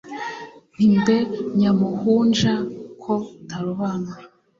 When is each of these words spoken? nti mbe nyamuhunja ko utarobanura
nti 0.73 0.85
mbe 0.97 1.17
nyamuhunja 1.59 2.53
ko 3.03 3.13
utarobanura 3.37 4.23